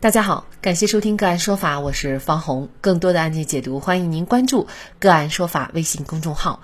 [0.00, 2.68] 大家好，感谢收听个案说法，我是方红。
[2.80, 4.68] 更多的案件解读，欢迎您关注
[5.00, 6.60] 个案说法微信公众号。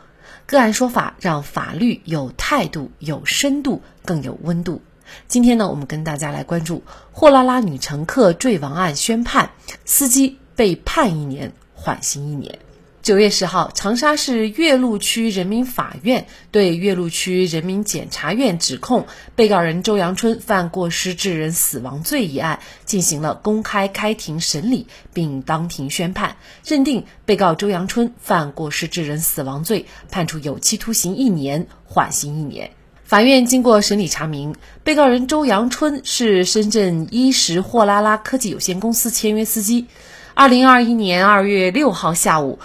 [0.46, 4.80] 个案说法让法律有态度、有深度、更有温度。
[5.26, 9.50] 今天呢，我们跟大家来关注货拉拉女乘客坠亡案宣判，
[9.84, 12.60] 司机被判一年，缓刑一年。
[13.04, 32.70] 九月十号，长沙市岳麓区人民法院对岳麓区人民检察院指控被告人周阳春犯过失致人死亡罪一案进行了公开开庭审理，并当庭宣判，认定被告周阳春犯过失致人死亡罪，判处有期徒刑一年，缓刑一年。
[33.04, 39.88] 法院经过审理查明，被告人周阳春是深圳一石货拉拉科技有限公司签约司机。
[40.36, 42.58] 二零二一年二月六号下午。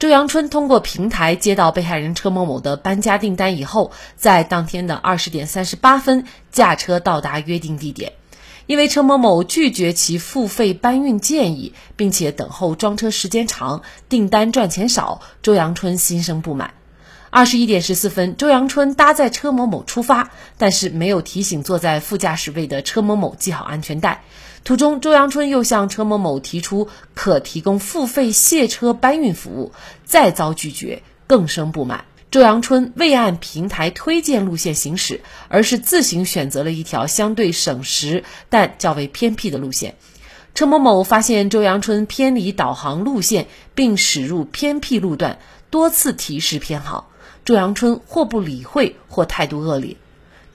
[0.00, 8.12] 周阳春通过平台接到被害人车某某的搬家订单以后，在当天的二十点三十八分驾车到达约定地点。
[8.66, 16.74] 因为车某某拒绝其付费搬运建议，并且等候装车时间长，订单赚钱少，周阳春心生不满。
[17.30, 24.22] 二十一点十四分，周阳春搭载车某某出发，但是没有提醒坐在副驾驶位的车某某系好安全带。
[24.64, 29.72] 途中，周阳春又向车某某提出可提供付费卸车搬运服务，
[30.06, 32.06] 再遭拒绝，更生不满。
[32.30, 39.96] 周阳春未按平台推荐路线行驶，而是自行选择了一条相对省时但较为偏僻的路线。
[40.54, 47.04] 车某某发现周阳春偏离导航路线，并驶入偏僻路段，多次提示偏航。
[47.44, 49.98] 周阳春或不理会，或态度恶劣，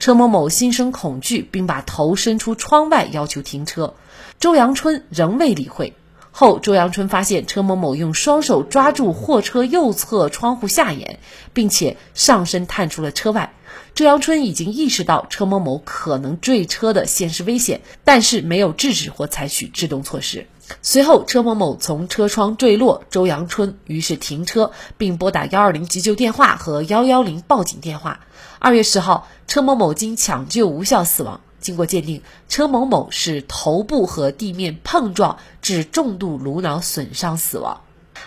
[0.00, 3.92] 车某某心生恐惧，并把头伸出窗外要求停车。
[4.38, 5.92] 周阳春仍未理会。
[6.30, 11.18] 后，周阳春发现车某某用双手抓住货车右侧窗户下沿，
[11.52, 13.52] 并且上身探出了车外。
[13.94, 20.46] 周阳春已经意识到车某某可能坠车的现实危险，但是没有制止或采取制动措施。
[20.82, 28.20] 随后，车某某从车窗坠落，周阳春于是停车，并拨打幺二零急救电话和幺幺零报警电话。
[28.58, 31.40] 二月十号，车某某经抢救无效死亡。
[31.60, 37.82] 经过鉴定，车某某是头部和地面碰撞致重度颅脑损伤死亡。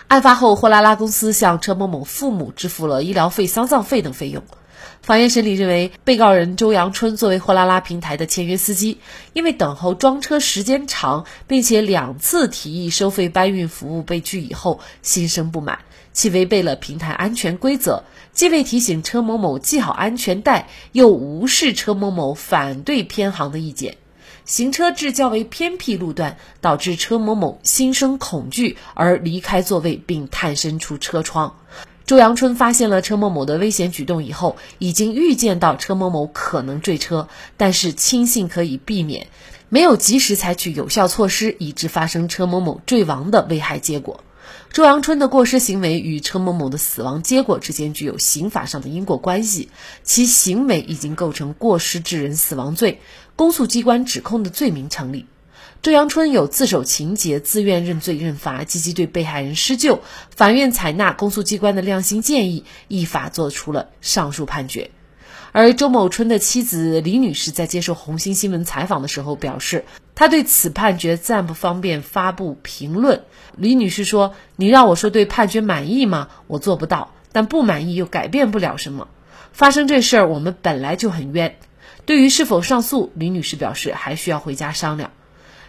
[0.06, 4.44] 案发后，货拉拉公司向车某某父母支付了医疗费、丧葬费等费用。
[5.04, 9.00] 法院审理认为，被告人周阳春作为货拉拉平台的签约司机，
[9.34, 15.80] 因为等候装车时间长，并且两次提议收费搬运服务被拒以后，心生不满，
[16.14, 23.98] 其违背了平台安全规则，既未提醒车某某系好安全带，又无视车某某反对偏航的意见，
[24.46, 31.56] 行车至较为偏僻路段，导致车某某心生恐惧而离开座位并探身出车窗。
[32.06, 39.28] 周阳春发现了车某某的危险举动以后，已经预见到车某某可能坠车，但是轻信可以避免，
[39.70, 44.22] 没有及时采取有效措施，以致发生车某某坠亡的危害结果。
[44.70, 49.70] 周阳春的过失行为与车某某的死亡结果之间具有刑法上的因果关系，
[50.02, 53.00] 其行为已经构成过失致人死亡罪，
[53.34, 55.24] 公诉机关指控的罪名成立。
[55.84, 60.00] 周阳春有自首情节，自愿认罪认罚，积极对被害人施救。
[60.34, 64.92] 法院采纳公诉机关的量刑建议，依法作出了上述判决。
[65.52, 69.84] 而周某春的妻子李女士在接受红星新闻采访的时候表示，
[70.14, 73.24] 她对此判决暂不方便发布评论。
[73.54, 76.28] 李女士说：“你让我说对判决满意吗？
[76.46, 79.08] 我做不到，但不满意又改变不了什么。
[79.52, 81.56] 发生这事儿，我们本来就很冤。
[82.06, 85.10] 对于是否上诉，李女士表示还需要回家商量。”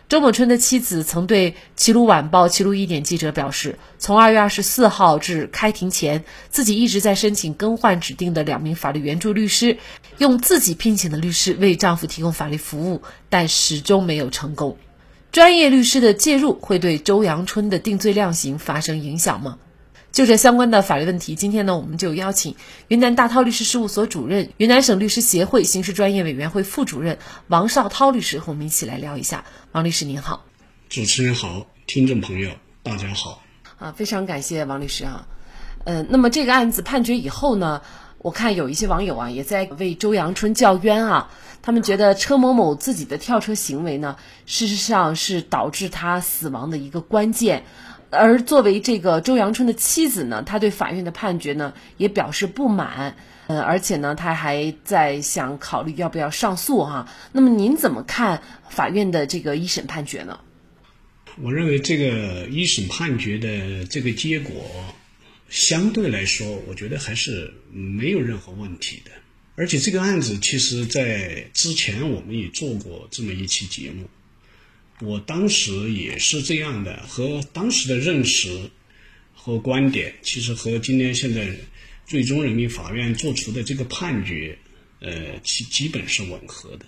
[0.07, 9.79] 周某春的妻子曾对《齐鲁晚报》《齐鲁一点》记者表示，从二月二十四号至开庭前，自己一直在申请更换指定的两名法律援助律师，
[10.19, 14.77] 用自己聘请的律师为丈夫提供法律服务，但始终没有成功。
[15.31, 19.57] 专业律师的介入会对周阳春的定罪量刑发生影响吗？
[20.15, 22.55] 就这相关的法律问题，今天呢，我们就邀请
[22.87, 29.43] 云南大韬律师事务所主任、云南省律师协会刑事专业委员会副主任王绍涛律师和我们一起来聊一下。
[29.73, 30.45] 王律师您好，
[30.87, 32.49] 主持人好，听众朋友
[32.81, 33.41] 大家好。
[33.77, 35.27] 啊，非常感谢王律师啊。
[35.83, 37.81] 嗯，那么这个案子判决以后呢，
[38.19, 41.29] 我看有一些网友啊也在为周阳春叫冤啊，
[41.61, 44.15] 他们觉得车某某自己的跳车行为呢，
[44.45, 47.65] 事实上是导致他死亡的一个关键。
[48.15, 53.15] 而作为这个周阳春的妻子呢，她对法院的判决呢也表示不满，
[53.47, 57.07] 呃，而且呢，她还在想考虑要不要上诉哈。
[57.31, 60.39] 那么您怎么看法院的这个一审判决呢？
[61.41, 64.53] 我认为这个一审判决的这个结果，
[65.49, 69.11] 相对来说，我觉得还是没有任何问题的。
[69.55, 74.05] 而且这个案子其实在之前我们也做过这么一期节目。
[75.01, 78.69] 我当时也是这样的，和当时的认识
[79.33, 81.53] 和观点，其实和今天现在
[82.07, 84.57] 最终人民法院作出的这个判决，
[85.01, 86.85] 呃，其基本是吻合的。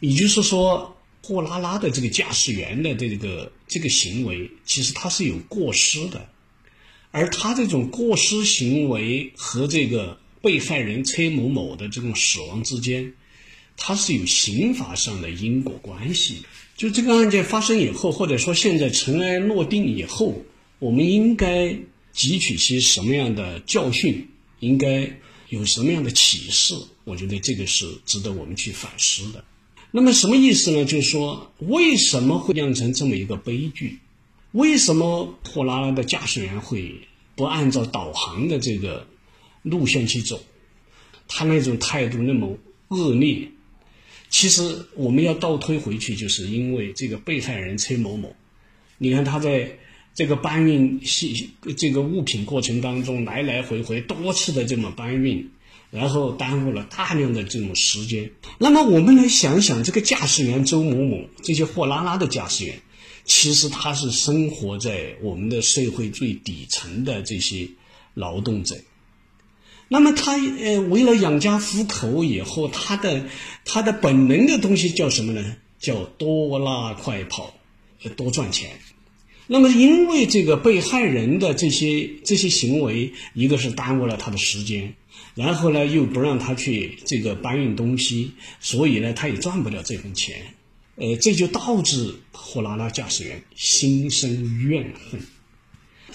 [0.00, 6.30] 也就是说，货拉拉的这个驾驶员的这个这个行为，其实他是有过失的，
[7.10, 13.12] 而他这种过失行为和这个被害人崔某某的这种死亡之间，
[13.78, 16.42] 它是有刑法上的因果关系。
[16.76, 20.42] 就这个案件发生以后，或者说现在尘埃落定以后，
[20.78, 21.68] 我们应该
[22.14, 24.28] 汲取些什么样的教训？
[24.60, 25.10] 应该
[25.48, 26.74] 有什么样的启示？
[27.04, 29.42] 我觉得这个是值得我们去反思的。
[29.90, 30.84] 那么什么意思呢？
[30.84, 33.98] 就是说，为什么会酿成这么一个悲剧？
[34.52, 36.94] 为什么货拉拉的驾驶员会
[37.34, 39.06] 不按照导航的这个
[39.62, 40.40] 路线去走？
[41.26, 42.58] 他那种态度那么
[42.88, 43.48] 恶劣？
[44.30, 48.34] 其实我们要倒推回去，就是因为这个被害人崔某某，
[48.98, 49.78] 你看他在
[50.14, 55.50] 这个搬运系这个物品过程当中，来来回回多次的这么搬运，
[55.90, 58.30] 然后耽误了大量的这种时间。
[58.58, 62.80] 那么我们来想想，这个驾驶员周某某，这些货拉拉的驾驶员，
[63.24, 67.68] 其实他是生活在我们的社会最底层的这些
[68.14, 68.76] 劳动者。
[69.88, 73.26] 那么他呃，为了养家糊口以后，他的
[73.64, 75.56] 他的本能的东西叫什么呢？
[75.80, 77.54] 叫多拉快跑，
[78.16, 78.70] 多赚钱。
[79.46, 84.94] 那么因为这个被害人的这些这些行为，一个是耽误了他的时间，
[85.34, 90.36] 然后呢又不让他去这个搬运东西，所以呢他也赚不了这份钱。
[90.96, 95.20] 呃，这就导致货拉拉驾驶员心生怨恨。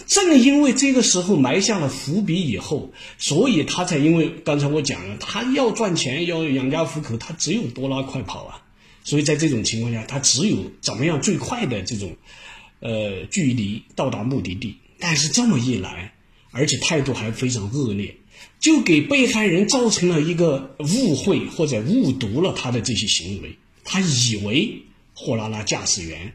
[0.07, 8.63] 正因为这个时候埋下了伏笔以后，所以他才因为刚才我讲了，他要赚钱，要养家糊口，他只有多拉快跑啊。
[9.03, 12.15] 所以在这种情况下，他只有怎么样最快的这种，
[12.79, 14.77] 呃，距离到达目的地。
[14.97, 16.13] 但是这么一来，
[16.51, 18.15] 而且态度还非常恶劣，
[18.59, 23.57] 就给被害人造成了一个误会或者误读了他的这些行为。
[23.83, 26.33] 他以为货拉拉驾驶员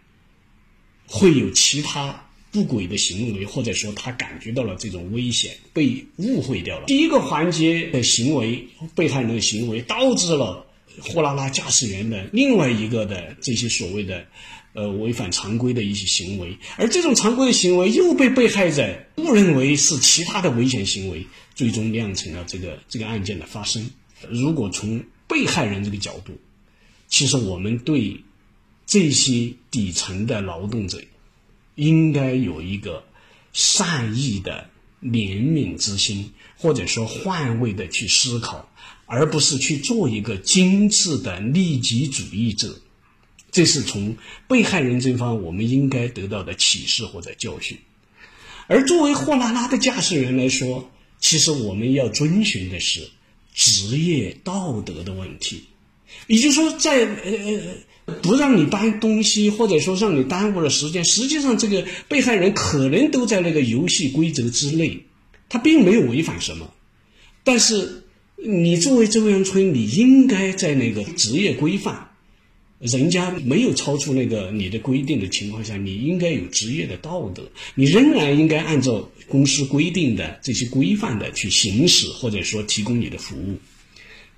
[1.06, 2.27] 会有其他。
[2.50, 6.86] 不轨的行为，或者说他感觉到了这种危险，被误会掉了。
[6.86, 10.66] 第一个环节的行为，被害人的行为，导致了
[11.00, 14.26] 货拉拉驾驶员的另外一个的这些所谓的，
[14.72, 23.90] 呃，违反常规的一些行为，而这种常规的行为又被被害者误认为是其他的危险行为，最终酿成了这个这个案件的发生。
[24.30, 26.32] 如果从被害人这个角度，
[27.08, 28.22] 其实我们对
[28.86, 30.98] 这些底层的劳动者。
[31.78, 33.04] 应该有一个
[33.52, 34.68] 善意的
[35.00, 38.68] 怜悯之心，或者说换位的去思考，
[39.06, 42.80] 而不是去做一个精致的利己主义者。
[43.52, 44.16] 这是从
[44.48, 47.78] 被害人这方我们应该得到的启示或者教训。
[48.66, 50.90] 而作为货拉拉的驾驶员来说，
[51.20, 53.08] 其实我们要遵循的是
[53.54, 55.62] 职业道德的问题，
[56.26, 57.87] 也就是说，在呃。
[58.22, 65.04] 不让你搬东西，或者说让你耽误了时间，实际上这个被害人可能都在那个游戏规则之内，
[65.48, 66.72] 他并没有违反什么。
[67.44, 68.04] 但是
[68.36, 72.08] 你作为周阳春，你应该在那个职业规范，
[72.80, 83.58] 人家没有超出那个你的规定的情况下，你应该有职业的道德，你仍然应该按照公司规定的这些规范的去行使，或者说提供你的服务。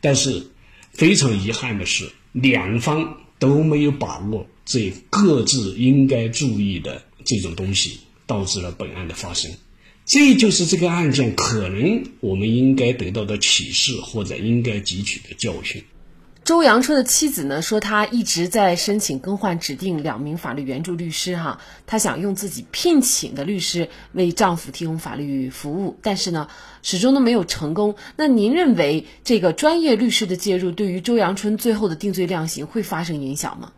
[0.01, 0.45] 但是
[0.93, 3.17] 非常遗憾的是，两方。
[3.41, 9.51] 都没有把握这各自应该注意的这种东西，导致了本案的发生。
[10.07, 15.83] 这就是这个案件可能我们应该得到的启示，或者应该汲取的教训。
[16.51, 26.49] 周阳春的妻子呢说，他一直在申请更换指定两名法律援助律师，哈，他想用自己聘请的律师为丈夫提供法律服务，但是呢，
[26.83, 27.95] 始终都没有成功。
[28.17, 33.71] 那您认为这个专业律师的介入对于周阳春最后的定罪量刑会发生影响吗？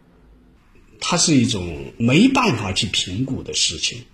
[0.99, 4.05] 它是一种没办法去评估的事情，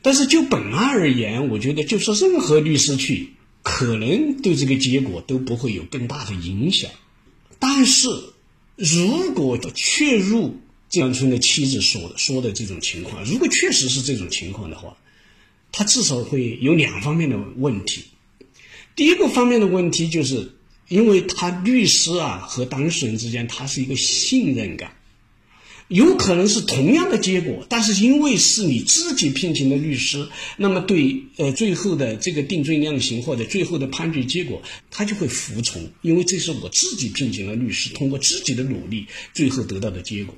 [0.00, 3.30] 但是就本案而言，我觉得就是任何律师去，
[3.64, 6.88] 可能对这个结果都不会有更大的影响。
[7.76, 8.08] 但是，
[8.76, 10.56] 如果确入
[10.88, 14.96] 这样村的妻子说的说的这种情况，如果确实是这种情况的话，
[15.72, 18.04] 他至少会有两方面的问题。
[18.94, 20.52] 第一个方面的问题就是，
[20.86, 24.96] 因为他律师啊和当事人之间，他是一个信任感。
[25.88, 30.26] 有可能是同样的结果，但是因为是你自己聘请的律师，
[30.56, 40.34] 那么对呃最后的这个定罪量刑或者最后的判决结果，他就会服从，因为这是我自己聘请的律师通过自己的努力最后得到的结果。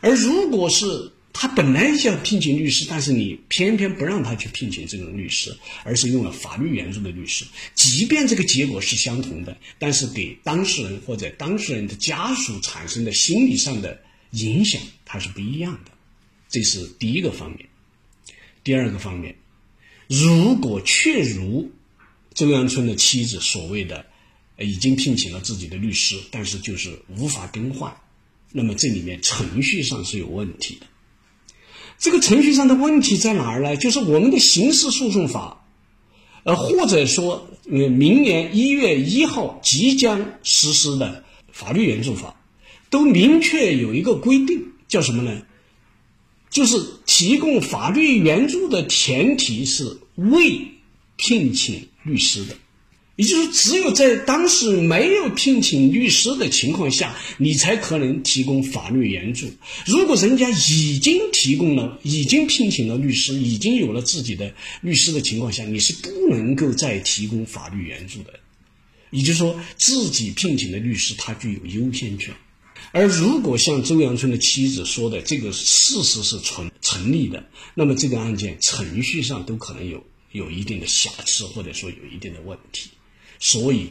[0.00, 0.86] 而如果是
[1.32, 14.00] 他本来想聘请律师，但是你偏偏不让他去聘请这种律师，而是用了法律援助的律师，即便这个结果是相同的，但是给当事人或者当事人的家属产生的心理上的
[14.30, 15.90] 影响，它是不一样的。
[16.48, 17.68] 这是第一个方面。
[18.62, 19.36] 第二个方面，
[20.08, 21.70] 如果确如
[22.34, 24.06] 周阳春的妻子所谓的，
[24.58, 27.96] 已经聘请了自己的律师，但是就是无法更换，
[28.52, 30.86] 那么这里面程序上是有问题的。
[31.98, 33.76] 这个程序上的问题在哪儿呢？
[33.76, 35.66] 就是我们的刑事诉讼法，
[36.44, 42.35] 呃，或者说呃，明年一月一号即将实施的法律援助法，
[42.96, 45.42] 都明确有一个规定，叫什么呢？
[46.48, 50.62] 就是提供法律援助的前提是未
[51.16, 52.56] 聘请律师的。
[53.16, 59.46] 也就是，只有在当时没有聘请律师的情况下，你才可能提供法律援助。
[59.84, 68.40] 如果人家已经提供了、已经聘请了律师、已经有了自己的律师的情况下，你是不能够再提供法律援助的。
[69.10, 72.32] 也就是说，自己聘请的律师他具有优先权。
[72.96, 82.88] 而如果像周阳春的妻子说的这个事实是成成立的，那么这个案件程序上都可能有有一定的瑕疵，或者说有一定的问题。
[83.38, 83.90] 所以，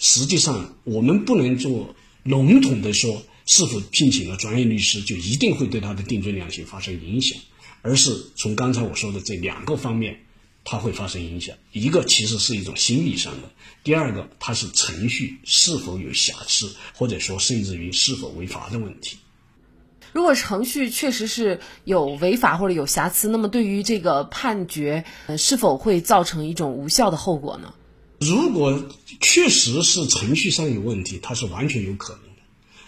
[0.00, 1.94] 实际上我们不能做
[2.24, 7.38] 笼统的说，是否聘请了专业律师就一定会对他的定罪量刑发生影响，
[7.80, 10.24] 而是从刚才我说的这两个方面，
[10.64, 11.56] 它会发生影响。
[11.72, 13.50] 一个其实是一种心理上的，
[13.84, 19.16] 第二个它是程序是否有瑕疵，或者说甚至于是否违法的问题。
[20.12, 27.72] 如果程序确实是有违法或者有瑕疵，那么对于这个判决，呃，是否会造成一种无效的后果呢？
[28.20, 28.88] 如果
[29.20, 32.42] 确实是程序上有问题，它是完全有可能的。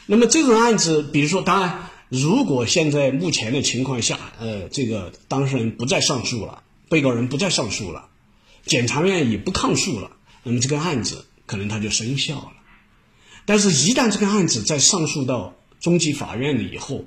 [0.07, 6.62] 那么这种案子，比如说，当然，如果现在目前的情况下，呃，这个当事人不再上诉了，
[6.94, 8.06] 被告人不再上诉了，
[8.66, 10.12] 检察院也不抗诉了，
[10.44, 12.52] 那么这个案子可能它就生效了。
[13.46, 17.04] 但是，一旦这个案子在上诉到中级法院了以后，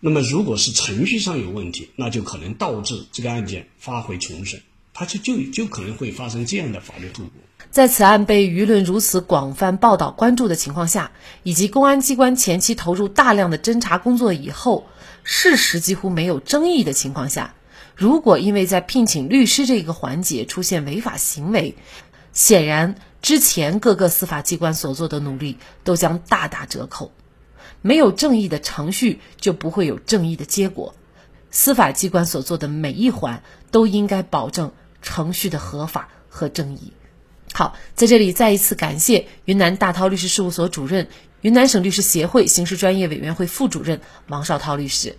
[0.00, 4.60] 那么如果是程序上有问题，那就可能导致这个案件发回重审，
[4.92, 7.32] 它就就就可能会发生这样的法律后果。
[7.70, 11.10] 在此案被舆论如此广泛报道关注的情况下，
[11.42, 14.86] 以及公安机关前期投入大量的侦查工作以后，
[15.22, 17.54] 事实几乎没有争议的情况下，
[17.94, 21.76] 如果因为在聘请律师这个环节出现违法行为，
[22.32, 27.12] 显然之前各个司法机关所做的努力都将大打折扣。
[27.80, 30.94] 没有正义的程序，就不会有正义的结果。
[31.50, 34.72] 司法机关所做的每一环，都应该保证
[35.02, 36.92] 程序的合法和正义。
[37.52, 41.08] 好，在这里再一次感谢云南大韬律师事务所主任、
[41.42, 45.18] 云南省律师协会刑事专业委员会副主任王绍涛律师。